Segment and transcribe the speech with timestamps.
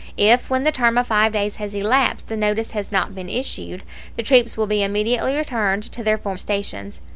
[0.17, 3.83] If when the term of five days has elapsed the notice has not been issued,
[4.15, 7.01] the troops will be immediately returned to their former stations."